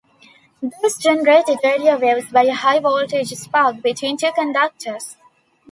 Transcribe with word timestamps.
These 0.63 0.97
generated 0.97 1.59
radio 1.63 1.95
waves 1.95 2.31
by 2.31 2.45
a 2.45 2.55
high 2.55 2.79
voltage 2.79 3.29
spark 3.35 3.83
between 3.83 4.17
two 4.17 4.31
conductors. 4.33 5.15